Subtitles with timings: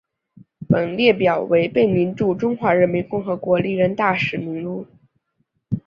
[0.67, 4.87] 本列表为贝宁驻中华人民共和国历任大使名录。